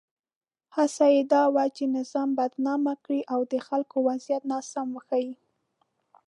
هڅه 0.75 1.05
یې 1.13 1.21
دا 1.33 1.43
وه 1.53 1.65
چې 1.75 1.83
نظام 1.97 2.29
بدنام 2.39 2.83
کړي 3.03 3.21
او 3.33 3.39
د 3.51 3.53
خلکو 3.67 3.95
وضعیت 4.09 4.43
ناسم 4.51 4.87
وښيي. 4.93 5.33